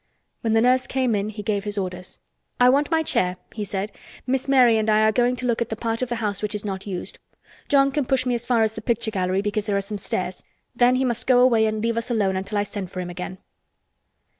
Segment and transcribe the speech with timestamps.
[0.41, 2.17] When the nurse came in he gave his orders.
[2.59, 3.91] "I want my chair," he said.
[4.25, 6.55] "Miss Mary and I are going to look at the part of the house which
[6.55, 7.19] is not used.
[7.69, 10.41] John can push me as far as the picture gallery because there are some stairs.
[10.75, 13.37] Then he must go away and leave us alone until I send for him again."